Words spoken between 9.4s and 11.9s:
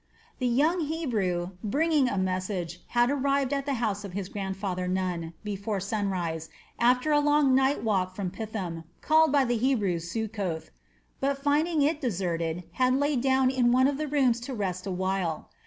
the Hebrews Succoth, but finding